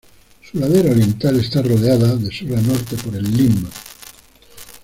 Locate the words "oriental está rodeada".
0.89-2.15